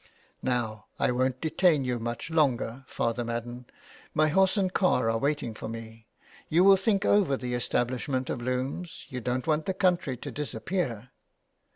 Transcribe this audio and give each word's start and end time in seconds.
*' 0.27 0.33
Now 0.41 0.87
I 0.97 1.11
won't 1.11 1.41
detain 1.41 1.85
you 1.85 1.99
much 1.99 2.31
longer, 2.31 2.85
Father 2.87 3.23
Madden. 3.23 3.67
My 4.15 4.29
horse 4.29 4.57
and 4.57 4.73
car 4.73 5.11
are 5.11 5.19
waiting 5.19 5.53
for 5.53 5.67
me. 5.69 6.07
You 6.49 6.63
will 6.63 6.75
think 6.75 7.05
over 7.05 7.37
the 7.37 7.53
establishment 7.53 8.27
of 8.27 8.41
looms. 8.41 9.05
You 9.09 9.21
don't 9.21 9.45
want 9.45 9.67
the 9.67 9.75
country 9.75 10.17
to 10.17 10.31
disappear.' 10.31 11.09